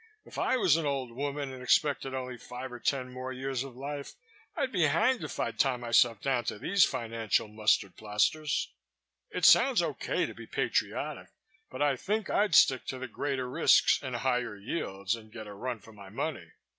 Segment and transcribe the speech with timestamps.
[0.25, 3.75] "If I was an old woman and expected only five or ten more years of
[3.75, 4.13] life,
[4.57, 8.71] I'd be hanged if I'd tie myself down to these financial mustard plasters.
[9.29, 11.27] It sounds okay to be patriotic,
[11.69, 15.53] but I think I'd stick to the greater risks and higher yields and get a
[15.53, 16.47] run for my money.